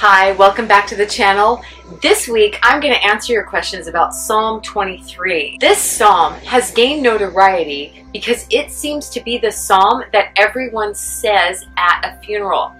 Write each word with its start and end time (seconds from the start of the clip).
Hi, 0.00 0.32
welcome 0.32 0.68
back 0.68 0.86
to 0.88 0.94
the 0.94 1.06
channel. 1.06 1.64
This 2.02 2.28
week 2.28 2.58
I'm 2.62 2.82
going 2.82 2.92
to 2.92 3.02
answer 3.02 3.32
your 3.32 3.46
questions 3.46 3.86
about 3.86 4.12
Psalm 4.12 4.60
23. 4.60 5.56
This 5.58 5.78
psalm 5.78 6.34
has 6.40 6.70
gained 6.70 7.02
notoriety 7.02 8.04
because 8.12 8.46
it 8.50 8.70
seems 8.70 9.08
to 9.08 9.22
be 9.22 9.38
the 9.38 9.50
psalm 9.50 10.04
that 10.12 10.32
everyone 10.36 10.94
says 10.94 11.64
at 11.78 12.04
a 12.04 12.20
funeral 12.22 12.76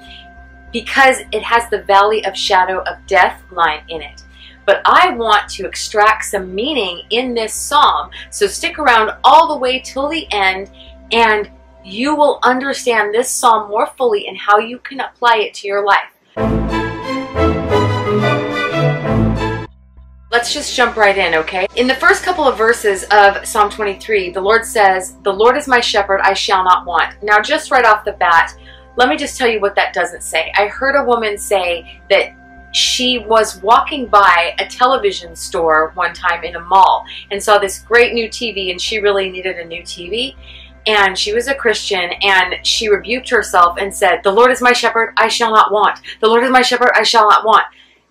because 0.74 1.20
it 1.32 1.42
has 1.42 1.70
the 1.70 1.84
valley 1.84 2.22
of 2.26 2.36
shadow 2.36 2.82
of 2.82 2.98
death 3.06 3.40
line 3.50 3.82
in 3.88 4.02
it. 4.02 4.22
But 4.66 4.82
I 4.84 5.12
want 5.12 5.48
to 5.52 5.66
extract 5.66 6.26
some 6.26 6.54
meaning 6.54 7.00
in 7.08 7.32
this 7.32 7.54
psalm, 7.54 8.10
so 8.28 8.46
stick 8.46 8.78
around 8.78 9.12
all 9.24 9.48
the 9.54 9.58
way 9.58 9.80
till 9.80 10.10
the 10.10 10.30
end 10.34 10.70
and 11.12 11.50
you 11.82 12.14
will 12.14 12.40
understand 12.42 13.14
this 13.14 13.30
psalm 13.30 13.70
more 13.70 13.86
fully 13.86 14.28
and 14.28 14.36
how 14.36 14.58
you 14.58 14.78
can 14.80 15.00
apply 15.00 15.38
it 15.38 15.54
to 15.54 15.66
your 15.66 15.82
life. 15.82 16.75
Let's 20.36 20.52
just 20.52 20.76
jump 20.76 20.96
right 20.96 21.16
in, 21.16 21.34
okay? 21.34 21.66
In 21.76 21.86
the 21.86 21.94
first 21.94 22.22
couple 22.22 22.44
of 22.44 22.58
verses 22.58 23.04
of 23.04 23.46
Psalm 23.46 23.70
23, 23.70 24.32
the 24.32 24.40
Lord 24.40 24.66
says, 24.66 25.16
The 25.22 25.32
Lord 25.32 25.56
is 25.56 25.66
my 25.66 25.80
shepherd, 25.80 26.20
I 26.20 26.34
shall 26.34 26.62
not 26.62 26.84
want. 26.84 27.14
Now, 27.22 27.40
just 27.40 27.70
right 27.70 27.86
off 27.86 28.04
the 28.04 28.12
bat, 28.12 28.54
let 28.96 29.08
me 29.08 29.16
just 29.16 29.38
tell 29.38 29.48
you 29.48 29.62
what 29.62 29.74
that 29.76 29.94
doesn't 29.94 30.22
say. 30.22 30.52
I 30.54 30.66
heard 30.66 30.94
a 30.94 31.06
woman 31.06 31.38
say 31.38 32.02
that 32.10 32.34
she 32.74 33.20
was 33.20 33.62
walking 33.62 34.08
by 34.08 34.54
a 34.58 34.66
television 34.66 35.34
store 35.34 35.92
one 35.94 36.12
time 36.12 36.44
in 36.44 36.56
a 36.56 36.60
mall 36.60 37.06
and 37.30 37.42
saw 37.42 37.56
this 37.56 37.78
great 37.78 38.12
new 38.12 38.28
TV, 38.28 38.70
and 38.70 38.78
she 38.78 38.98
really 38.98 39.30
needed 39.30 39.56
a 39.56 39.64
new 39.64 39.80
TV. 39.80 40.36
And 40.86 41.16
she 41.16 41.32
was 41.32 41.48
a 41.48 41.54
Christian, 41.54 42.10
and 42.20 42.56
she 42.62 42.90
rebuked 42.90 43.30
herself 43.30 43.78
and 43.80 43.92
said, 43.92 44.20
The 44.22 44.32
Lord 44.32 44.50
is 44.50 44.60
my 44.60 44.74
shepherd, 44.74 45.14
I 45.16 45.28
shall 45.28 45.50
not 45.50 45.72
want. 45.72 45.98
The 46.20 46.28
Lord 46.28 46.44
is 46.44 46.50
my 46.50 46.60
shepherd, 46.60 46.90
I 46.94 47.04
shall 47.04 47.26
not 47.26 47.46
want 47.46 47.64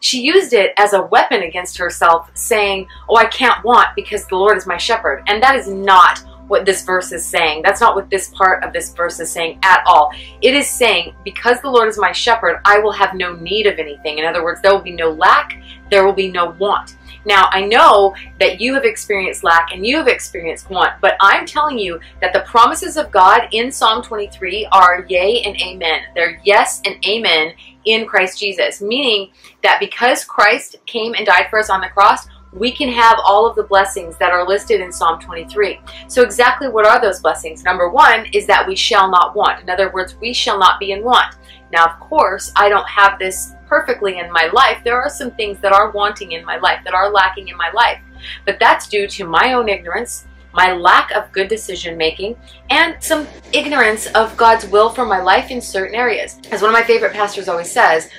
she 0.05 0.22
used 0.22 0.54
it 0.54 0.72
as 0.77 0.94
a 0.94 1.02
weapon 1.04 1.41
against 1.41 1.77
herself, 1.77 2.30
saying, 2.36 2.88
Oh, 3.09 3.17
I 3.17 3.25
can't 3.25 3.64
want 3.64 3.89
because 3.95 4.28
the 4.28 4.36
Lord 4.36 4.56
is 4.56 4.67
my 4.67 4.78
shepherd. 4.78 5.23
And 5.28 5.42
that 5.42 5.56
is 5.56 5.67
not 5.67 6.20
what 6.48 6.64
this 6.64 6.84
verse 6.84 7.11
is 7.11 7.25
saying. 7.25 7.64
That's 7.64 7.81
not 7.81 7.95
what 7.95 8.09
this 8.11 8.30
part 8.30 8.64
of 8.64 8.72
this 8.72 8.94
verse 8.94 9.20
is 9.20 9.31
saying 9.31 9.58
at 9.64 9.83
all. 9.88 10.11
It 10.42 10.53
is 10.53 10.70
saying, 10.70 11.16
Because 11.23 11.59
the 11.61 11.72
Lord 11.72 11.89
is 11.89 11.98
my 11.98 12.11
shepherd, 12.11 12.61
I 12.66 12.78
will 12.78 12.92
have 12.92 13.16
no 13.16 13.33
need 13.33 13.66
of 13.66 13.80
anything. 13.80 14.20
In 14.20 14.26
other 14.26 14.44
words, 14.44 14.61
there 14.61 14.72
will 14.72 14.81
be 14.81 14.92
no 14.92 15.09
lack, 15.09 15.59
there 15.89 16.06
will 16.06 16.14
be 16.14 16.31
no 16.31 16.52
want. 16.59 16.98
Now, 17.26 17.50
I 17.52 17.62
know 17.66 18.16
that 18.40 18.62
you 18.62 18.73
have 18.73 18.86
experienced 18.86 19.44
lack 19.44 19.72
and 19.73 19.86
you 19.86 19.98
have 19.98 20.08
experienced 20.08 20.70
want, 20.70 20.94
but 21.02 21.16
I'm 21.20 21.45
telling 21.45 21.78
you 21.78 22.00
that 22.22 22.34
the 22.34 22.42
promises 22.42 22.98
of 22.98 23.12
God 23.12 23.48
in 23.52 23.72
Psalm 23.72 24.04
23 24.04 24.67
are 24.72 25.06
yea 25.09 25.42
and 25.44 25.59
amen. 25.62 26.02
They're 26.14 26.40
yes 26.44 26.82
and 26.86 27.04
amen 27.06 27.54
in 27.86 28.06
Christ 28.06 28.40
Jesus, 28.40 28.82
meaning 28.82 29.32
that 29.64 29.80
because 29.80 30.23
Christ 30.23 30.78
came 30.86 31.14
and 31.16 31.26
died 31.26 31.48
for 31.50 31.59
us 31.59 31.70
on 31.70 31.82
the 31.82 31.90
cross, 31.90 32.28
we 32.56 32.72
can 32.72 32.90
have 32.90 33.20
all 33.26 33.45
of 33.45 33.56
the 33.56 33.64
blessings 33.64 34.17
that 34.17 34.32
are 34.32 34.48
listed 34.48 34.80
in 34.80 34.92
Psalm 34.92 35.20
23. 35.20 35.80
So, 36.08 36.23
exactly 36.23 36.70
what 36.70 36.86
are 36.86 37.02
those 37.02 37.20
blessings? 37.20 37.64
Number 37.64 37.89
one 37.89 38.28
is 38.32 38.48
that 38.48 38.66
we 38.66 38.76
shall 38.76 39.12
not 39.12 39.36
want. 39.36 39.62
In 39.62 39.70
other 39.70 39.92
words, 39.92 40.16
we 40.22 40.32
shall 40.32 40.58
not 40.58 40.80
be 40.80 40.92
in 40.92 41.04
want. 41.04 41.36
Now, 41.72 41.86
of 41.86 42.00
course, 42.00 42.54
I 42.56 42.70
don't 42.70 42.88
have 42.88 43.20
this 43.20 43.55
perfectly 43.67 44.19
in 44.19 44.31
my 44.31 44.49
life. 44.53 44.80
There 44.83 45.02
are 45.02 45.09
some 45.09 45.31
things 45.31 45.59
that 45.59 45.73
are 45.73 45.91
wanting 45.91 46.33
in 46.33 46.45
my 46.45 46.58
life, 46.58 46.80
that 46.83 46.94
are 46.94 47.11
lacking 47.11 47.47
in 47.47 47.58
my 47.58 47.71
life. 47.71 47.99
But 48.45 48.59
that's 48.59 48.88
due 48.88 49.08
to 49.08 49.27
my 49.27 49.53
own 49.53 49.69
ignorance, 49.69 50.25
my 50.53 50.73
lack 50.73 51.11
of 51.11 51.31
good 51.31 51.47
decision 51.47 51.97
making, 51.97 52.38
and 52.69 52.95
some 53.03 53.27
ignorance 53.53 54.08
of 54.08 54.36
God's 54.38 54.66
will 54.67 54.89
for 54.89 55.05
my 55.05 55.21
life 55.21 55.52
in 55.52 55.61
certain 55.61 55.95
areas. 55.95 56.39
As 56.52 56.61
one 56.61 56.69
of 56.69 56.80
my 56.80 56.83
favorite 56.83 57.13
pastors 57.13 57.49
always 57.49 57.71
says, 57.71 58.09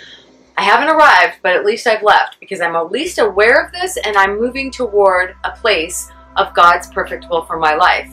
I 0.59 0.63
haven't 0.63 0.89
arrived, 0.89 1.39
but 1.43 1.55
at 1.55 1.67
least 1.67 1.87
I've 1.87 2.03
left 2.03 2.41
because 2.41 2.61
I'm 2.61 2.77
at 2.77 2.91
least 2.91 3.19
aware 3.19 3.63
of 3.63 3.73
this 3.73 3.99
and 3.99 4.17
I'm 4.17 4.41
moving 4.41 4.71
toward 4.71 5.37
a 5.45 5.51
place 5.51 6.11
of 6.37 6.55
God's 6.55 6.89
perfect 6.89 7.29
will 7.29 7.45
for 7.45 7.59
my 7.59 7.75
life. 7.75 8.11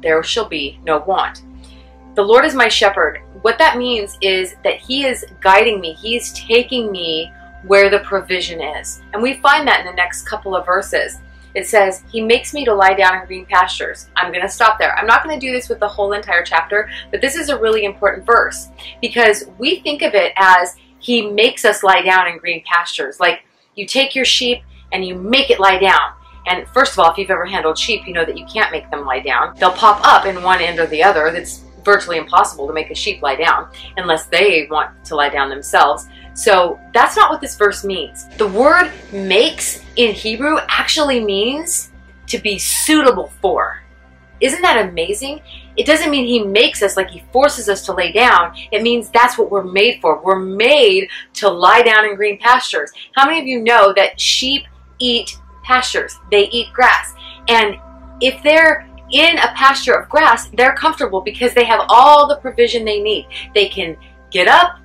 There 0.00 0.22
shall 0.22 0.48
be 0.48 0.78
no 0.84 0.98
want. 0.98 1.42
The 2.14 2.22
Lord 2.22 2.44
is 2.44 2.54
my 2.54 2.68
shepherd. 2.68 3.22
What 3.42 3.58
that 3.58 3.76
means 3.76 4.16
is 4.20 4.54
that 4.62 4.76
He 4.76 5.04
is 5.04 5.26
guiding 5.40 5.80
me, 5.80 5.94
He 5.94 6.14
is 6.14 6.32
taking 6.32 6.92
me 6.92 7.32
where 7.66 7.90
the 7.90 7.98
provision 8.00 8.60
is. 8.60 9.02
And 9.12 9.22
we 9.22 9.34
find 9.34 9.66
that 9.66 9.80
in 9.80 9.86
the 9.86 9.92
next 9.92 10.22
couple 10.22 10.54
of 10.54 10.64
verses. 10.64 11.18
It 11.54 11.66
says, 11.66 12.04
He 12.10 12.20
makes 12.20 12.54
me 12.54 12.64
to 12.66 12.74
lie 12.74 12.94
down 12.94 13.20
in 13.20 13.26
green 13.26 13.46
pastures. 13.46 14.08
I'm 14.16 14.30
going 14.30 14.44
to 14.44 14.48
stop 14.48 14.78
there. 14.78 14.96
I'm 14.96 15.08
not 15.08 15.24
going 15.24 15.38
to 15.38 15.44
do 15.44 15.52
this 15.52 15.68
with 15.68 15.80
the 15.80 15.88
whole 15.88 16.12
entire 16.12 16.44
chapter, 16.44 16.88
but 17.10 17.20
this 17.20 17.34
is 17.34 17.48
a 17.48 17.58
really 17.58 17.84
important 17.84 18.26
verse 18.26 18.68
because 19.00 19.46
we 19.58 19.80
think 19.80 20.02
of 20.02 20.14
it 20.14 20.32
as 20.36 20.76
he 21.00 21.30
makes 21.30 21.64
us 21.64 21.82
lie 21.82 22.02
down 22.02 22.28
in 22.28 22.38
green 22.38 22.62
pastures. 22.64 23.18
Like 23.18 23.42
you 23.74 23.86
take 23.86 24.14
your 24.14 24.24
sheep 24.24 24.62
and 24.92 25.04
you 25.04 25.16
make 25.16 25.50
it 25.50 25.58
lie 25.58 25.78
down. 25.78 26.12
And 26.46 26.68
first 26.68 26.92
of 26.92 27.00
all, 27.00 27.10
if 27.10 27.18
you've 27.18 27.30
ever 27.30 27.46
handled 27.46 27.78
sheep, 27.78 28.06
you 28.06 28.12
know 28.12 28.24
that 28.24 28.38
you 28.38 28.46
can't 28.46 28.70
make 28.70 28.88
them 28.90 29.04
lie 29.04 29.20
down. 29.20 29.56
They'll 29.56 29.72
pop 29.72 30.00
up 30.06 30.26
in 30.26 30.42
one 30.42 30.60
end 30.60 30.78
or 30.78 30.86
the 30.86 31.02
other. 31.02 31.30
That's 31.30 31.64
virtually 31.84 32.16
impossible 32.16 32.66
to 32.66 32.72
make 32.72 32.90
a 32.90 32.94
sheep 32.94 33.22
lie 33.22 33.36
down 33.36 33.68
unless 33.96 34.26
they 34.26 34.66
want 34.70 35.04
to 35.04 35.16
lie 35.16 35.28
down 35.28 35.48
themselves. 35.50 36.08
So 36.34 36.80
that's 36.92 37.16
not 37.16 37.30
what 37.30 37.40
this 37.40 37.56
verse 37.56 37.84
means. 37.84 38.26
The 38.36 38.48
word 38.48 38.90
makes 39.12 39.82
in 39.96 40.14
Hebrew 40.14 40.58
actually 40.68 41.24
means 41.24 41.90
to 42.26 42.38
be 42.38 42.58
suitable 42.58 43.32
for. 43.40 43.82
Isn't 44.40 44.62
that 44.62 44.88
amazing? 44.88 45.40
It 45.76 45.86
doesn't 45.86 46.10
mean 46.10 46.26
he 46.26 46.42
makes 46.42 46.82
us 46.82 46.96
like 46.96 47.10
he 47.10 47.22
forces 47.32 47.68
us 47.68 47.84
to 47.86 47.92
lay 47.92 48.12
down. 48.12 48.54
It 48.72 48.82
means 48.82 49.08
that's 49.10 49.38
what 49.38 49.50
we're 49.50 49.64
made 49.64 50.00
for. 50.00 50.20
We're 50.22 50.40
made 50.40 51.08
to 51.34 51.48
lie 51.48 51.82
down 51.82 52.04
in 52.04 52.16
green 52.16 52.38
pastures. 52.38 52.92
How 53.14 53.26
many 53.26 53.40
of 53.40 53.46
you 53.46 53.60
know 53.60 53.92
that 53.94 54.20
sheep 54.20 54.64
eat 54.98 55.36
pastures? 55.62 56.18
They 56.30 56.48
eat 56.50 56.72
grass. 56.72 57.14
And 57.48 57.76
if 58.20 58.42
they're 58.42 58.88
in 59.10 59.38
a 59.38 59.52
pasture 59.54 59.94
of 59.94 60.08
grass, 60.08 60.48
they're 60.54 60.74
comfortable 60.74 61.20
because 61.20 61.54
they 61.54 61.64
have 61.64 61.86
all 61.88 62.26
the 62.26 62.36
provision 62.36 62.84
they 62.84 63.00
need. 63.00 63.26
They 63.54 63.68
can 63.68 63.96
get 64.30 64.48
up 64.48 64.78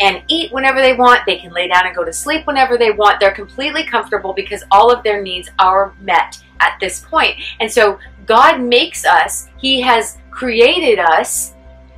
and 0.00 0.22
eat 0.28 0.52
whenever 0.52 0.80
they 0.80 0.94
want. 0.94 1.22
They 1.26 1.36
can 1.36 1.52
lay 1.52 1.68
down 1.68 1.86
and 1.86 1.94
go 1.94 2.04
to 2.04 2.12
sleep 2.12 2.46
whenever 2.46 2.76
they 2.76 2.90
want. 2.90 3.20
They're 3.20 3.34
completely 3.34 3.84
comfortable 3.84 4.32
because 4.32 4.62
all 4.70 4.92
of 4.92 5.02
their 5.02 5.22
needs 5.22 5.48
are 5.58 5.94
met 6.00 6.38
at 6.60 6.78
this 6.80 7.00
point. 7.00 7.36
And 7.60 7.70
so 7.70 7.98
God 8.26 8.60
makes 8.60 9.04
us, 9.04 9.48
He 9.58 9.80
has 9.82 10.18
created 10.30 10.98
us 10.98 11.54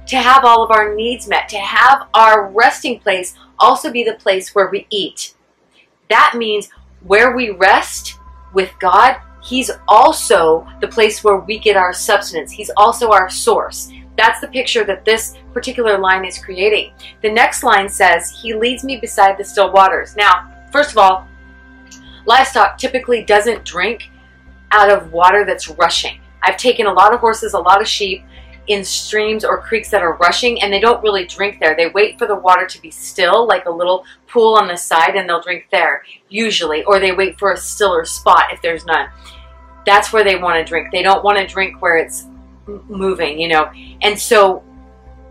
to 0.06 0.16
have 0.16 0.44
all 0.44 0.62
of 0.62 0.70
our 0.70 0.94
needs 0.94 1.28
met, 1.28 1.48
to 1.50 1.58
have 1.58 2.08
our 2.14 2.50
resting 2.50 2.98
place 2.98 3.34
also 3.58 3.90
be 3.90 4.04
the 4.04 4.14
place 4.14 4.54
where 4.54 4.68
we 4.70 4.86
eat. 4.90 5.34
That 6.08 6.34
means 6.36 6.70
where 7.02 7.34
we 7.34 7.50
rest 7.50 8.18
with 8.54 8.72
God, 8.80 9.16
He's 9.48 9.70
also 9.88 10.68
the 10.82 10.88
place 10.88 11.24
where 11.24 11.38
we 11.38 11.58
get 11.58 11.74
our 11.74 11.94
substance. 11.94 12.52
He's 12.52 12.70
also 12.76 13.12
our 13.12 13.30
source. 13.30 13.90
That's 14.14 14.42
the 14.42 14.48
picture 14.48 14.84
that 14.84 15.06
this 15.06 15.36
particular 15.54 15.96
line 15.96 16.26
is 16.26 16.36
creating. 16.36 16.92
The 17.22 17.32
next 17.32 17.62
line 17.62 17.88
says, 17.88 18.28
He 18.28 18.52
leads 18.52 18.84
me 18.84 18.98
beside 18.98 19.38
the 19.38 19.44
still 19.44 19.72
waters. 19.72 20.14
Now, 20.16 20.52
first 20.70 20.90
of 20.90 20.98
all, 20.98 21.26
livestock 22.26 22.76
typically 22.76 23.24
doesn't 23.24 23.64
drink 23.64 24.10
out 24.70 24.90
of 24.90 25.12
water 25.12 25.46
that's 25.46 25.70
rushing. 25.70 26.20
I've 26.42 26.58
taken 26.58 26.84
a 26.84 26.92
lot 26.92 27.14
of 27.14 27.20
horses, 27.20 27.54
a 27.54 27.58
lot 27.58 27.80
of 27.80 27.88
sheep 27.88 28.24
in 28.66 28.84
streams 28.84 29.46
or 29.46 29.62
creeks 29.62 29.90
that 29.90 30.02
are 30.02 30.16
rushing 30.16 30.60
and 30.60 30.70
they 30.70 30.78
don't 30.78 31.02
really 31.02 31.24
drink 31.24 31.58
there. 31.58 31.74
They 31.74 31.88
wait 31.88 32.18
for 32.18 32.26
the 32.26 32.36
water 32.36 32.66
to 32.66 32.82
be 32.82 32.90
still, 32.90 33.46
like 33.46 33.64
a 33.64 33.70
little 33.70 34.04
pool 34.26 34.56
on 34.56 34.68
the 34.68 34.76
side, 34.76 35.16
and 35.16 35.26
they'll 35.26 35.40
drink 35.40 35.68
there, 35.70 36.02
usually. 36.28 36.84
Or 36.84 37.00
they 37.00 37.12
wait 37.12 37.38
for 37.38 37.52
a 37.52 37.56
stiller 37.56 38.04
spot 38.04 38.52
if 38.52 38.60
there's 38.60 38.84
none. 38.84 39.08
That's 39.88 40.12
where 40.12 40.22
they 40.22 40.36
want 40.36 40.58
to 40.58 40.68
drink. 40.68 40.92
They 40.92 41.02
don't 41.02 41.24
want 41.24 41.38
to 41.38 41.46
drink 41.46 41.80
where 41.80 41.96
it's 41.96 42.26
moving, 42.66 43.40
you 43.40 43.48
know. 43.48 43.70
And 44.02 44.18
so 44.18 44.62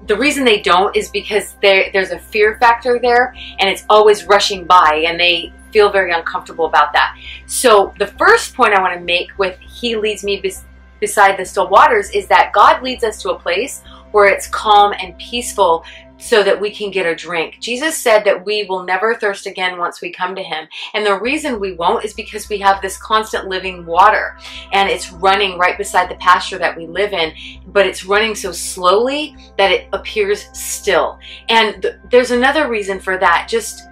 the 0.08 0.18
reason 0.18 0.44
they 0.44 0.62
don't 0.62 0.96
is 0.96 1.10
because 1.10 1.56
there's 1.62 2.10
a 2.10 2.18
fear 2.18 2.58
factor 2.60 2.98
there 3.00 3.36
and 3.60 3.70
it's 3.70 3.86
always 3.88 4.26
rushing 4.26 4.66
by 4.66 5.04
and 5.08 5.20
they 5.20 5.54
feel 5.72 5.92
very 5.92 6.12
uncomfortable 6.12 6.66
about 6.66 6.92
that. 6.94 7.16
So 7.46 7.94
the 8.00 8.08
first 8.08 8.56
point 8.56 8.74
I 8.74 8.82
want 8.82 8.96
to 8.96 9.06
make 9.06 9.30
with 9.38 9.60
He 9.60 9.96
leads 9.96 10.24
me 10.24 10.40
bes- 10.42 10.66
beside 11.00 11.38
the 11.38 11.46
still 11.46 11.70
waters 11.70 12.10
is 12.10 12.28
that 12.30 12.52
God 12.52 12.82
leads 12.82 13.04
us 13.04 13.22
to 13.22 13.30
a 13.30 13.40
place 13.40 13.84
where 14.12 14.26
it's 14.26 14.48
calm 14.48 14.94
and 15.00 15.16
peaceful 15.20 15.84
so 16.18 16.44
that 16.44 16.60
we 16.60 16.72
can 16.72 16.92
get 16.92 17.06
a 17.06 17.16
drink. 17.16 17.58
Jesus 17.60 17.98
said 17.98 18.24
that 18.26 18.46
we 18.46 18.64
will 18.64 18.84
never 18.84 19.16
thirst 19.16 19.46
again 19.46 19.78
once 19.78 20.02
we 20.02 20.12
come 20.12 20.36
to 20.36 20.44
Him. 20.44 20.68
And 20.94 21.06
the 21.06 21.20
reason 21.20 21.60
we 21.60 21.74
won't 21.74 22.06
is 22.06 22.14
because 22.14 22.50
we 22.50 22.58
have 22.60 22.82
this 22.82 22.98
constant 22.98 23.48
living 23.48 23.86
water 23.86 24.38
and 24.74 24.90
it's 24.90 25.12
running 25.12 25.58
right 25.58 25.78
beside 25.78 26.10
the 26.10 26.16
pasture 26.16 26.58
that 26.58 26.76
we 26.76 26.88
live 26.88 27.14
in, 27.14 27.34
but 27.68 27.86
it's 27.86 28.06
running 28.06 28.36
so 28.36 28.52
slowly 28.52 29.36
that 29.58 29.72
it 29.72 29.88
appears 29.94 30.48
still. 30.58 31.20
And 31.50 31.82
th- 31.82 31.96
there's 32.10 32.32
another 32.32 32.68
reason 32.68 33.00
for 33.00 33.18
that, 33.18 33.48
just 33.50 33.88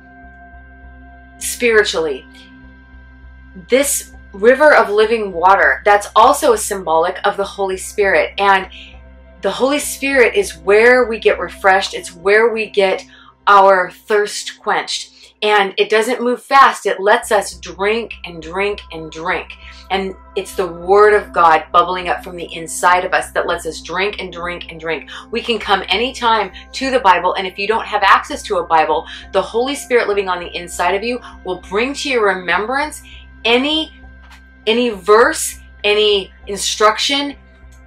spiritually. 1.37 2.25
This 3.69 4.13
river 4.33 4.73
of 4.73 4.89
living 4.89 5.31
water, 5.31 5.81
that's 5.85 6.07
also 6.15 6.53
a 6.53 6.57
symbolic 6.57 7.19
of 7.25 7.37
the 7.37 7.43
Holy 7.43 7.77
Spirit. 7.77 8.33
And 8.37 8.69
the 9.45 9.51
Holy 9.51 9.77
Spirit 9.77 10.33
is 10.33 10.57
where 10.57 11.05
we 11.05 11.19
get 11.19 11.37
refreshed, 11.37 11.93
it's 11.93 12.15
where 12.15 12.51
we 12.51 12.67
get 12.67 13.05
our 13.45 13.91
thirst 13.91 14.59
quenched. 14.59 15.11
and 15.43 15.75
it 15.77 15.91
doesn't 15.91 16.23
move 16.23 16.41
fast. 16.41 16.87
It 16.87 16.99
lets 16.99 17.31
us 17.31 17.59
drink 17.59 18.15
and 18.25 18.41
drink 18.41 18.81
and 18.91 19.11
drink. 19.11 19.49
And 19.91 20.15
it's 20.35 20.55
the 20.55 20.65
Word 20.65 21.13
of 21.13 21.31
God 21.31 21.65
bubbling 21.71 22.09
up 22.09 22.23
from 22.23 22.35
the 22.35 22.51
inside 22.55 23.05
of 23.05 23.13
us 23.13 23.29
that 23.33 23.45
lets 23.45 23.67
us 23.67 23.81
drink 23.81 24.19
and 24.19 24.33
drink 24.33 24.71
and 24.71 24.79
drink. 24.79 25.11
We 25.29 25.41
can 25.41 25.59
come 25.59 25.83
anytime 25.89 26.51
to 26.71 26.89
the 26.89 27.01
Bible, 27.01 27.35
and 27.35 27.45
if 27.45 27.59
you 27.59 27.67
don't 27.67 27.85
have 27.85 28.01
access 28.01 28.41
to 28.43 28.57
a 28.57 28.65
Bible, 28.65 29.05
the 29.31 29.41
Holy 29.43 29.75
Spirit 29.75 30.07
living 30.07 30.27
on 30.27 30.39
the 30.39 30.49
inside 30.57 30.95
of 30.95 31.03
you 31.03 31.19
will 31.43 31.61
bring 31.69 31.93
to 31.93 32.09
your 32.09 32.25
remembrance 32.25 33.03
any 33.43 33.93
any 34.65 34.89
verse, 34.89 35.59
any 35.83 36.31
instruction, 36.47 37.35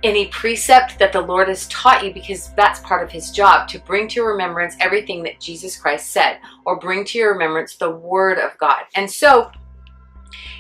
any 0.03 0.27
precept 0.27 0.99
that 0.99 1.13
the 1.13 1.21
Lord 1.21 1.49
has 1.49 1.67
taught 1.69 2.05
you 2.05 2.13
because 2.13 2.51
that's 2.55 2.81
part 2.81 3.03
of 3.03 3.11
his 3.11 3.31
job 3.31 3.69
to 3.69 3.79
bring 3.81 4.07
to 4.09 4.17
your 4.17 4.31
remembrance 4.31 4.77
everything 4.81 5.23
that 5.25 5.41
Jesus 5.41 5.77
Christ 5.77 6.11
said 6.11 6.39
or 6.65 6.79
bring 6.79 7.05
to 7.07 7.19
your 7.19 7.33
remembrance 7.33 7.77
the 7.77 7.91
word 7.91 8.39
of 8.39 8.57
God. 8.59 8.85
And 8.95 9.11
so 9.11 9.51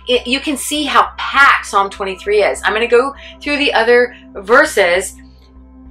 it, 0.08 0.26
you 0.26 0.40
can 0.40 0.56
see 0.56 0.84
how 0.84 1.12
packed 1.18 1.66
Psalm 1.66 1.90
23 1.90 2.42
is. 2.42 2.62
I'm 2.64 2.72
going 2.72 2.80
to 2.80 2.88
go 2.88 3.14
through 3.40 3.58
the 3.58 3.72
other 3.72 4.16
verses 4.32 5.14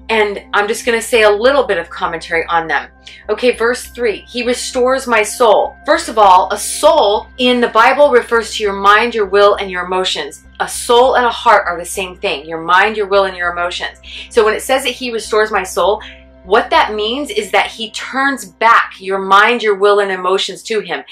and 0.09 0.43
I'm 0.53 0.67
just 0.67 0.85
going 0.85 0.97
to 0.99 1.05
say 1.05 1.23
a 1.23 1.29
little 1.29 1.63
bit 1.63 1.77
of 1.77 1.89
commentary 1.89 2.45
on 2.45 2.67
them. 2.67 2.89
Okay, 3.29 3.51
verse 3.55 3.87
3 3.87 4.21
He 4.21 4.43
restores 4.43 5.07
my 5.07 5.23
soul. 5.23 5.75
First 5.85 6.09
of 6.09 6.17
all, 6.17 6.51
a 6.51 6.57
soul 6.57 7.27
in 7.37 7.59
the 7.59 7.67
Bible 7.69 8.11
refers 8.11 8.53
to 8.55 8.63
your 8.63 8.73
mind, 8.73 9.13
your 9.13 9.25
will, 9.25 9.55
and 9.55 9.69
your 9.69 9.85
emotions. 9.85 10.45
A 10.59 10.67
soul 10.67 11.15
and 11.15 11.25
a 11.25 11.29
heart 11.29 11.67
are 11.67 11.77
the 11.77 11.85
same 11.85 12.15
thing 12.15 12.45
your 12.45 12.61
mind, 12.61 12.97
your 12.97 13.07
will, 13.07 13.25
and 13.25 13.35
your 13.35 13.51
emotions. 13.51 13.99
So 14.29 14.45
when 14.45 14.53
it 14.53 14.61
says 14.61 14.83
that 14.83 14.91
He 14.91 15.11
restores 15.11 15.51
my 15.51 15.63
soul, 15.63 16.01
what 16.43 16.69
that 16.69 16.93
means 16.93 17.29
is 17.29 17.51
that 17.51 17.67
He 17.67 17.91
turns 17.91 18.45
back 18.45 18.93
your 18.99 19.19
mind, 19.19 19.61
your 19.61 19.75
will, 19.75 19.99
and 19.99 20.11
emotions 20.11 20.63
to 20.63 20.79
Him 20.79 21.03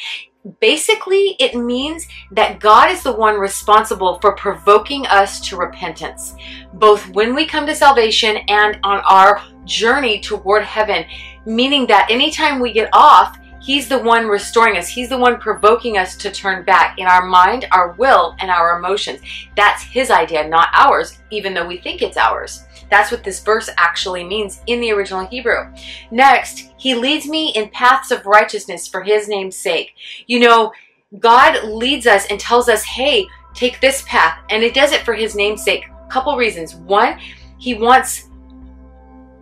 basically 0.59 1.35
it 1.39 1.55
means 1.55 2.07
that 2.31 2.59
God 2.59 2.91
is 2.91 3.03
the 3.03 3.11
one 3.11 3.39
responsible 3.39 4.19
for 4.19 4.35
provoking 4.35 5.05
us 5.07 5.39
to 5.47 5.57
repentance, 5.57 6.35
both 6.73 7.07
when 7.09 7.33
we 7.33 7.45
come 7.45 7.65
to 7.65 7.75
salvation 7.75 8.37
and 8.47 8.77
on 8.83 8.99
our 9.05 9.41
journey 9.65 10.19
toward 10.19 10.63
heaven. 10.63 11.05
Meaning 11.45 11.87
that 11.87 12.09
anytime 12.09 12.59
we 12.59 12.73
get 12.73 12.89
off, 12.93 13.37
He's 13.65 13.89
the 13.89 13.97
one 13.97 14.27
restoring 14.27 14.77
us. 14.77 14.87
He's 14.87 15.09
the 15.09 15.17
one 15.17 15.39
provoking 15.39 15.97
us 15.97 16.15
to 16.17 16.29
turn 16.29 16.63
back 16.65 16.99
in 16.99 17.07
our 17.07 17.25
mind, 17.25 17.65
our 17.71 17.93
will, 17.93 18.35
and 18.37 18.51
our 18.51 18.77
emotions. 18.77 19.21
That's 19.55 19.81
His 19.81 20.11
idea, 20.11 20.47
not 20.47 20.69
ours, 20.73 21.17
even 21.31 21.55
though 21.55 21.65
we 21.65 21.77
think 21.77 22.03
it's 22.03 22.15
ours. 22.15 22.63
That's 22.91 23.11
what 23.11 23.23
this 23.23 23.43
verse 23.43 23.67
actually 23.77 24.23
means 24.23 24.61
in 24.67 24.79
the 24.81 24.91
original 24.91 25.25
Hebrew. 25.25 25.73
Next, 26.11 26.73
he 26.77 26.93
leads 26.93 27.27
me 27.27 27.53
in 27.55 27.69
paths 27.69 28.11
of 28.11 28.27
righteousness 28.27 28.87
for 28.87 29.01
his 29.01 29.27
name's 29.27 29.57
sake. 29.57 29.95
You 30.27 30.41
know, 30.41 30.71
God 31.17 31.63
leads 31.63 32.05
us 32.05 32.27
and 32.29 32.39
tells 32.39 32.69
us, 32.69 32.83
hey, 32.83 33.25
take 33.55 33.81
this 33.81 34.03
path. 34.03 34.37
And 34.51 34.61
it 34.61 34.75
does 34.75 34.91
it 34.91 35.01
for 35.01 35.15
his 35.15 35.35
name's 35.35 35.63
sake. 35.63 35.85
Couple 36.09 36.37
reasons. 36.37 36.75
One, 36.75 37.17
he 37.57 37.73
wants 37.73 38.29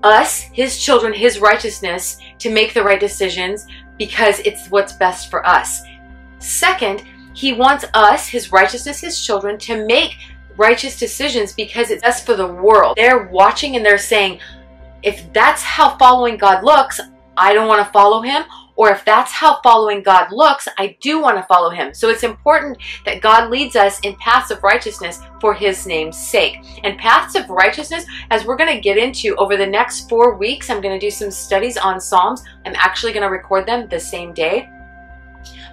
us, 0.04 0.42
his 0.54 0.82
children, 0.82 1.14
his 1.14 1.40
righteousness 1.40 2.18
to 2.40 2.50
make 2.50 2.74
the 2.74 2.84
right 2.84 3.00
decisions 3.00 3.66
because 3.98 4.40
it's 4.40 4.70
what's 4.70 4.94
best 4.94 5.30
for 5.30 5.46
us. 5.48 5.84
Second, 6.40 7.04
he 7.34 7.54
wants 7.54 7.86
us, 7.94 8.28
his 8.28 8.52
righteousness, 8.52 9.00
his 9.00 9.20
children, 9.20 9.58
to 9.60 9.86
make 9.86 10.18
righteous 10.56 11.00
decisions 11.00 11.54
because 11.54 11.90
it's 11.90 12.04
best 12.04 12.26
for 12.26 12.36
the 12.36 12.48
world. 12.48 12.96
They're 12.96 13.28
watching 13.28 13.76
and 13.76 13.86
they're 13.86 13.98
saying, 13.98 14.40
if 15.02 15.32
that's 15.34 15.64
how 15.64 15.98
following 15.98 16.38
God 16.38 16.64
looks, 16.64 17.00
I 17.36 17.54
don't 17.54 17.68
want 17.68 17.86
to 17.86 17.92
follow 17.92 18.22
him. 18.22 18.44
Or 18.76 18.90
if 18.92 19.06
that's 19.06 19.32
how 19.32 19.62
following 19.62 20.02
God 20.02 20.32
looks, 20.32 20.68
I 20.78 20.98
do 21.00 21.22
want 21.22 21.38
to 21.38 21.44
follow 21.44 21.70
him. 21.70 21.94
So 21.94 22.10
it's 22.10 22.24
important 22.24 22.78
that 23.06 23.22
God 23.22 23.52
leads 23.52 23.76
us 23.76 24.00
in 24.00 24.16
paths 24.16 24.52
of 24.52 24.64
righteousness 24.64 25.20
for 25.40 25.54
his 25.54 25.86
name's 25.86 26.18
sake. 26.18 26.58
And 26.84 26.98
paths 26.98 27.36
of 27.36 27.50
righteousness, 27.50 28.06
as 28.32 28.46
we're 28.46 28.58
going 28.58 28.76
to 28.76 28.82
get 28.82 28.98
into 28.98 29.36
over 29.36 29.58
the 29.58 29.68
next 29.68 30.10
four 30.10 30.36
weeks, 30.36 30.70
I'm 30.70 30.82
going 30.82 31.00
to 31.00 31.06
do 31.06 31.12
some 31.12 31.30
studies 31.30 31.78
on 31.78 32.02
Psalms. 32.02 32.44
I'm 32.66 32.76
actually 32.76 33.14
going 33.14 33.24
to 33.24 33.30
record 33.30 33.66
them 33.68 33.88
the 33.88 34.00
same 34.00 34.34
day. 34.34 34.70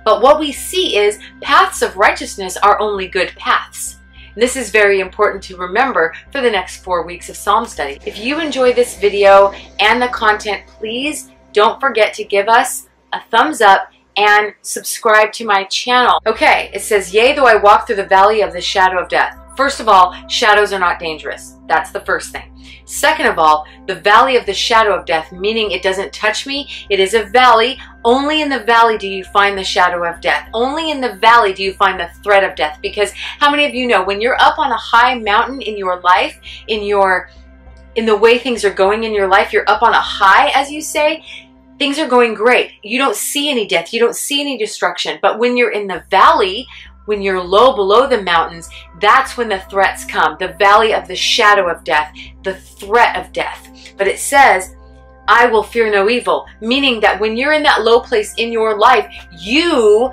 But 0.04 0.22
what 0.22 0.40
we 0.40 0.52
see 0.52 0.96
is 0.96 1.18
paths 1.40 1.82
of 1.82 1.96
righteousness 1.96 2.56
are 2.56 2.80
only 2.80 3.08
good 3.08 3.28
paths. 3.36 3.96
This 4.36 4.56
is 4.56 4.70
very 4.70 5.00
important 5.00 5.42
to 5.44 5.56
remember 5.56 6.14
for 6.30 6.40
the 6.40 6.50
next 6.50 6.84
four 6.84 7.04
weeks 7.04 7.28
of 7.28 7.36
Psalm 7.36 7.66
study. 7.66 7.98
If 8.06 8.18
you 8.18 8.40
enjoy 8.40 8.72
this 8.72 8.98
video 8.98 9.52
and 9.80 10.00
the 10.00 10.08
content, 10.08 10.66
please 10.66 11.30
don't 11.52 11.80
forget 11.80 12.14
to 12.14 12.24
give 12.24 12.48
us 12.48 12.86
a 13.12 13.20
thumbs 13.30 13.60
up 13.60 13.90
and 14.16 14.54
subscribe 14.62 15.32
to 15.32 15.46
my 15.46 15.64
channel. 15.64 16.20
Okay, 16.26 16.70
it 16.74 16.82
says, 16.82 17.14
Yea, 17.14 17.34
though 17.34 17.46
I 17.46 17.56
walk 17.56 17.86
through 17.86 17.96
the 17.96 18.06
valley 18.06 18.42
of 18.42 18.52
the 18.52 18.60
shadow 18.60 19.00
of 19.00 19.08
death. 19.08 19.36
First 19.56 19.80
of 19.80 19.88
all, 19.88 20.14
shadows 20.28 20.72
are 20.72 20.78
not 20.78 20.98
dangerous. 20.98 21.56
That's 21.68 21.90
the 21.90 22.00
first 22.00 22.32
thing. 22.32 22.50
Second 22.86 23.26
of 23.26 23.38
all, 23.38 23.66
the 23.86 23.94
valley 23.94 24.36
of 24.36 24.46
the 24.46 24.54
shadow 24.54 24.94
of 24.94 25.06
death, 25.06 25.30
meaning 25.32 25.70
it 25.70 25.82
doesn't 25.82 26.12
touch 26.12 26.46
me. 26.46 26.68
It 26.88 26.98
is 26.98 27.14
a 27.14 27.24
valley. 27.24 27.78
Only 28.04 28.42
in 28.42 28.48
the 28.48 28.64
valley 28.64 28.98
do 28.98 29.06
you 29.06 29.22
find 29.24 29.56
the 29.56 29.64
shadow 29.64 30.04
of 30.04 30.20
death. 30.20 30.48
Only 30.54 30.90
in 30.90 31.00
the 31.00 31.14
valley 31.16 31.52
do 31.52 31.62
you 31.62 31.72
find 31.74 32.00
the 32.00 32.10
threat 32.24 32.42
of 32.42 32.56
death. 32.56 32.78
Because 32.82 33.12
how 33.12 33.50
many 33.50 33.64
of 33.64 33.74
you 33.74 33.86
know 33.86 34.02
when 34.02 34.20
you're 34.20 34.40
up 34.40 34.58
on 34.58 34.72
a 34.72 34.76
high 34.76 35.14
mountain 35.18 35.60
in 35.60 35.76
your 35.76 36.00
life, 36.00 36.40
in 36.68 36.82
your 36.82 37.30
in 37.96 38.06
the 38.06 38.16
way 38.16 38.38
things 38.38 38.64
are 38.64 38.72
going 38.72 39.04
in 39.04 39.12
your 39.12 39.28
life, 39.28 39.52
you're 39.52 39.68
up 39.68 39.82
on 39.82 39.92
a 39.92 40.00
high, 40.00 40.48
as 40.54 40.70
you 40.70 40.80
say, 40.80 41.24
things 41.80 41.98
are 41.98 42.06
going 42.06 42.34
great. 42.34 42.72
You 42.82 42.98
don't 42.98 43.16
see 43.16 43.48
any 43.48 43.66
death, 43.66 43.94
you 43.94 44.00
don't 44.00 44.14
see 44.14 44.42
any 44.42 44.58
destruction. 44.58 45.18
But 45.22 45.38
when 45.38 45.56
you're 45.56 45.72
in 45.72 45.86
the 45.86 46.04
valley, 46.10 46.66
when 47.06 47.22
you're 47.22 47.42
low 47.42 47.74
below 47.74 48.06
the 48.06 48.22
mountains, 48.22 48.68
that's 49.00 49.38
when 49.38 49.48
the 49.48 49.60
threats 49.70 50.04
come. 50.04 50.36
The 50.38 50.54
valley 50.58 50.92
of 50.92 51.08
the 51.08 51.16
shadow 51.16 51.70
of 51.70 51.82
death, 51.82 52.14
the 52.42 52.54
threat 52.54 53.16
of 53.16 53.32
death. 53.32 53.94
But 53.96 54.08
it 54.08 54.18
says, 54.18 54.76
I 55.26 55.46
will 55.46 55.62
fear 55.62 55.90
no 55.90 56.10
evil, 56.10 56.46
meaning 56.60 57.00
that 57.00 57.18
when 57.18 57.34
you're 57.34 57.54
in 57.54 57.62
that 57.62 57.82
low 57.82 58.00
place 58.00 58.34
in 58.36 58.52
your 58.52 58.76
life, 58.76 59.10
you 59.38 60.10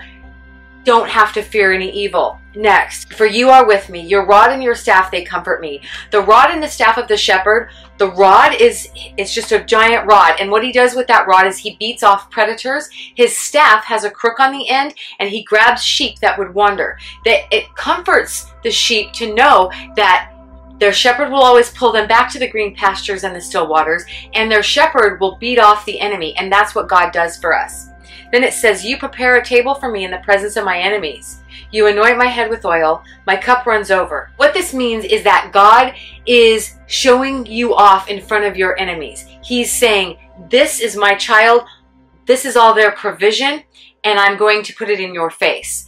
don't 0.88 1.10
have 1.10 1.34
to 1.34 1.42
fear 1.42 1.74
any 1.74 1.92
evil. 1.92 2.40
Next, 2.56 3.14
for 3.14 3.26
you 3.26 3.50
are 3.50 3.68
with 3.68 3.90
me, 3.90 4.00
your 4.00 4.26
rod 4.26 4.52
and 4.52 4.64
your 4.64 4.74
staff, 4.74 5.12
they 5.12 5.22
comfort 5.22 5.60
me. 5.60 5.82
The 6.12 6.22
rod 6.22 6.50
and 6.50 6.64
the 6.64 6.70
staff 6.70 6.98
of 6.98 7.10
the 7.10 7.18
shepherd, 7.18 7.72
the 7.98 8.10
rod 8.10 8.54
is, 8.54 8.88
it's 8.96 9.34
just 9.34 9.52
a 9.52 9.62
giant 9.66 10.08
rod. 10.08 10.36
And 10.40 10.50
what 10.50 10.64
he 10.64 10.72
does 10.72 10.96
with 10.96 11.06
that 11.08 11.28
rod 11.28 11.46
is 11.46 11.58
he 11.58 11.76
beats 11.76 12.04
off 12.04 12.32
predators. 12.32 12.88
His 13.16 13.38
staff 13.38 13.84
has 13.84 14.06
a 14.06 14.10
crook 14.10 14.40
on 14.40 14.54
the 14.54 14.70
end 14.70 14.94
and 15.20 15.30
he 15.30 15.44
grabs 15.44 15.84
sheep 15.84 16.20
that 16.20 16.40
would 16.40 16.54
wander. 16.54 16.98
That 17.26 17.42
it 17.52 17.76
comforts 17.76 18.50
the 18.64 18.72
sheep 18.72 19.12
to 19.14 19.36
know 19.36 19.70
that 19.98 20.32
their 20.80 20.94
shepherd 20.94 21.32
will 21.32 21.44
always 21.44 21.72
pull 21.72 21.92
them 21.92 22.08
back 22.08 22.32
to 22.32 22.40
the 22.40 22.50
green 22.50 22.74
pastures 22.74 23.26
and 23.26 23.36
the 23.36 23.42
still 23.42 23.68
waters, 23.68 24.06
and 24.34 24.50
their 24.50 24.64
shepherd 24.64 25.20
will 25.20 25.36
beat 25.36 25.60
off 25.60 25.84
the 25.84 26.00
enemy. 26.00 26.34
And 26.38 26.50
that's 26.50 26.76
what 26.76 26.88
God 26.88 27.12
does 27.12 27.36
for 27.36 27.54
us. 27.54 27.90
Then 28.32 28.44
it 28.44 28.54
says, 28.54 28.86
You 28.86 28.98
prepare 28.98 29.38
a 29.38 29.46
table 29.46 29.76
for 29.76 29.92
me 29.92 30.06
in 30.06 30.12
the 30.12 30.18
presence 30.20 30.56
of 30.56 30.66
my 30.66 30.78
enemies. 30.78 31.40
You 31.72 31.88
anoint 31.88 32.18
my 32.18 32.28
head 32.28 32.50
with 32.50 32.66
oil, 32.66 33.04
my 33.26 33.36
cup 33.36 33.66
runs 33.66 33.92
over. 33.92 34.32
What 34.38 34.54
this 34.54 34.74
means 34.74 35.06
is 35.06 35.24
that 35.24 35.52
God 35.54 35.94
is 36.26 36.76
showing 36.88 37.46
you 37.46 37.76
off 37.76 38.10
in 38.10 38.22
front 38.22 38.46
of 38.46 38.58
your 38.58 38.78
enemies. 38.80 39.26
He's 39.44 39.72
saying, 39.72 40.18
This 40.50 40.80
is 40.80 40.96
my 40.96 41.16
child, 41.16 41.64
this 42.26 42.46
is 42.46 42.56
all 42.56 42.74
their 42.74 42.92
provision, 42.92 43.64
and 44.04 44.20
I'm 44.20 44.38
going 44.38 44.64
to 44.64 44.74
put 44.74 44.90
it 44.90 45.00
in 45.00 45.14
your 45.14 45.30
face. 45.30 45.88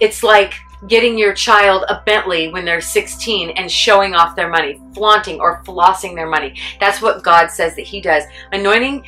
It's 0.00 0.22
like 0.22 0.54
getting 0.86 1.18
your 1.18 1.34
child 1.34 1.84
a 1.88 2.02
Bentley 2.06 2.48
when 2.48 2.64
they're 2.64 2.80
16 2.80 3.50
and 3.50 3.70
showing 3.70 4.14
off 4.14 4.36
their 4.36 4.48
money, 4.48 4.80
flaunting 4.94 5.40
or 5.40 5.62
flossing 5.64 6.14
their 6.14 6.28
money. 6.28 6.60
That's 6.78 7.02
what 7.02 7.24
God 7.24 7.48
says 7.48 7.74
that 7.76 7.82
He 7.82 8.00
does. 8.00 8.24
Anointing 8.52 9.04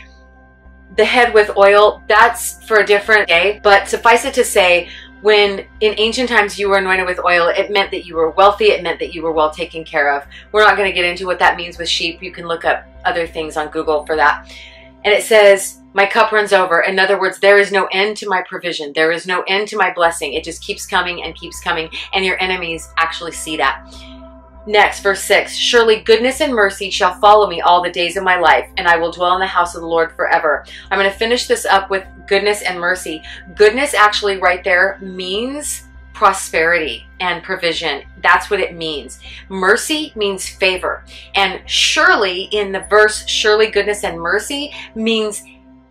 the 1.01 1.05
head 1.07 1.33
with 1.33 1.57
oil, 1.57 2.03
that's 2.09 2.63
for 2.67 2.81
a 2.81 2.87
different 2.87 3.27
day. 3.27 3.59
But 3.63 3.89
suffice 3.89 4.27
it 4.27 4.35
to 4.35 4.45
say, 4.45 4.91
when 5.23 5.67
in 5.81 5.95
ancient 5.97 6.29
times 6.29 6.59
you 6.59 6.69
were 6.69 6.77
anointed 6.77 7.07
with 7.07 7.19
oil, 7.25 7.49
it 7.49 7.71
meant 7.71 7.91
that 7.93 8.05
you 8.05 8.17
were 8.17 8.31
wealthy, 8.33 8.67
it 8.67 8.83
meant 8.83 8.99
that 8.99 9.15
you 9.15 9.23
were 9.23 9.33
well 9.33 9.51
taken 9.51 9.83
care 9.83 10.15
of. 10.15 10.27
We're 10.53 10.63
not 10.63 10.77
going 10.77 10.91
to 10.91 10.95
get 10.95 11.07
into 11.07 11.25
what 11.25 11.39
that 11.39 11.57
means 11.57 11.79
with 11.79 11.89
sheep. 11.89 12.23
You 12.23 12.33
can 12.33 12.47
look 12.47 12.67
up 12.67 12.87
other 13.07 13.27
things 13.27 13.57
on 13.57 13.69
Google 13.69 14.05
for 14.05 14.15
that. 14.17 14.55
And 15.03 15.15
it 15.15 15.23
says, 15.23 15.79
My 15.95 16.05
cup 16.05 16.33
runs 16.33 16.53
over. 16.53 16.83
In 16.83 16.99
other 16.99 17.19
words, 17.19 17.39
there 17.39 17.59
is 17.59 17.73
no 17.73 17.89
end 17.93 18.19
to 18.19 18.29
my 18.29 18.43
provision. 18.47 18.93
There 18.95 19.11
is 19.11 19.27
no 19.27 19.43
end 19.49 19.69
to 19.69 19.79
my 19.79 19.91
blessing. 19.91 20.35
It 20.35 20.45
just 20.45 20.63
keeps 20.63 20.85
coming 20.85 21.23
and 21.23 21.35
keeps 21.35 21.61
coming. 21.61 21.89
And 22.13 22.27
your 22.27 22.39
enemies 22.43 22.91
actually 22.99 23.33
see 23.33 23.57
that. 23.57 23.91
Next, 24.67 25.01
verse 25.01 25.23
6 25.23 25.55
Surely 25.55 26.01
goodness 26.01 26.41
and 26.41 26.53
mercy 26.53 26.91
shall 26.91 27.15
follow 27.15 27.49
me 27.49 27.61
all 27.61 27.83
the 27.83 27.91
days 27.91 28.17
of 28.17 28.25
my 28.25 28.39
life, 28.39 28.69
and 28.77 28.87
I 28.87 28.97
will 28.97 29.11
dwell 29.11 29.35
in 29.35 29.41
the 29.41 29.47
house 29.47 29.75
of 29.75 29.81
the 29.81 29.87
Lord 29.87 30.13
forever. 30.13 30.65
I'm 30.91 30.99
going 30.99 31.11
to 31.11 31.17
finish 31.17 31.47
this 31.47 31.65
up 31.65 31.91
with 31.91 32.07
goodness 32.27 32.63
and 32.63 32.79
mercy. 32.79 33.23
Goodness, 33.57 33.95
actually, 33.95 34.39
right 34.39 34.63
there, 34.63 34.99
means 35.01 35.85
prosperity 36.13 37.07
and 37.21 37.43
provision. 37.43 38.03
That's 38.23 38.51
what 38.51 38.61
it 38.61 38.75
means. 38.75 39.21
Mercy 39.49 40.13
means 40.15 40.47
favor. 40.47 41.05
And 41.35 41.63
surely, 41.69 42.43
in 42.53 42.73
the 42.73 42.87
verse, 42.91 43.27
surely 43.27 43.71
goodness 43.71 44.05
and 44.05 44.21
mercy 44.21 44.75
means 44.95 45.43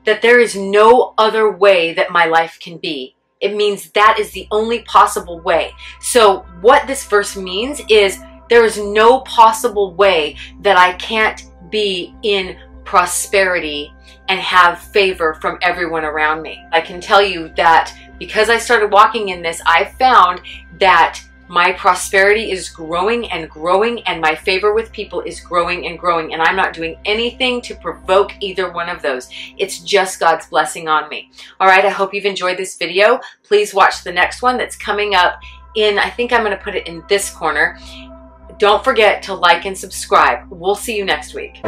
that 0.06 0.22
there 0.22 0.40
is 0.40 0.56
no 0.56 1.16
other 1.18 1.52
way 1.52 1.94
that 1.94 2.12
my 2.12 2.26
life 2.26 2.60
can 2.62 2.78
be. 2.78 3.16
It 3.42 3.56
means 3.56 3.90
that 3.92 4.18
is 4.20 4.32
the 4.32 4.48
only 4.52 4.84
possible 4.84 5.40
way. 5.40 5.72
So, 6.02 6.46
what 6.62 6.88
this 6.88 7.08
verse 7.08 7.36
means 7.36 7.82
is 7.90 8.20
there 8.50 8.66
is 8.66 8.78
no 8.78 9.22
possible 9.22 9.94
way 9.94 10.36
that 10.62 10.78
I 10.78 10.94
can't 10.94 11.44
be 11.70 12.16
in 12.24 12.58
prosperity 12.84 13.94
and 14.28 14.40
have 14.40 14.80
favor 14.80 15.36
from 15.36 15.58
everyone 15.62 16.06
around 16.06 16.42
me. 16.42 16.64
I 16.72 16.82
can 16.82 17.00
tell 17.00 17.22
you 17.22 17.52
that 17.56 17.94
because 18.18 18.50
I 18.50 18.58
started 18.58 18.92
walking 18.92 19.30
in 19.30 19.42
this, 19.42 19.62
I 19.66 19.86
found 19.98 20.42
that 20.80 21.22
my 21.50 21.72
prosperity 21.74 22.52
is 22.52 22.70
growing 22.70 23.30
and 23.32 23.50
growing 23.50 24.04
and 24.04 24.22
my 24.22 24.36
favor 24.36 24.74
with 24.74 24.92
people 24.92 25.22
is 25.22 25.40
growing 25.40 25.88
and 25.88 25.98
growing 25.98 26.34
and 26.34 26.44
I'm 26.44 26.56
not 26.56 26.74
doing 26.74 26.96
anything 27.06 27.60
to 27.62 27.76
provoke 27.76 28.34
either 28.40 28.72
one 28.72 28.88
of 28.88 29.02
those. 29.02 29.30
It's 29.58 29.80
just 29.80 30.20
God's 30.20 30.46
blessing 30.46 30.88
on 30.88 31.10
me. 31.10 31.32
All 31.60 31.68
right, 31.68 31.84
I 31.84 31.90
hope 31.90 32.14
you've 32.14 32.26
enjoyed 32.26 32.58
this 32.58 32.78
video. 32.78 33.20
Please 33.42 33.74
watch 33.74 34.04
the 34.04 34.12
next 34.12 34.44
one 34.44 34.58
that's 34.58 34.76
coming 34.76 35.16
up 35.16 35.42
in, 35.76 35.98
I 35.98 36.10
think 36.12 36.32
I'm 36.32 36.44
going 36.44 36.56
to 36.56 36.64
put 36.64 36.76
it 36.76 36.88
in 36.88 37.04
this 37.10 37.32
corner. 37.32 37.80
Don't 38.60 38.84
forget 38.84 39.24
to 39.24 39.34
like 39.34 39.66
and 39.66 39.78
subscribe. 39.78 40.46
We'll 40.50 40.76
see 40.76 40.98
you 40.98 41.06
next 41.06 41.34
week. 41.34 41.62